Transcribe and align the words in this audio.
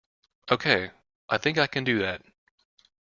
Okay, 0.49 0.89
I 1.29 1.37
think 1.37 1.59
I 1.59 1.67
can 1.67 1.83
do 1.83 1.99
that. 1.99 2.23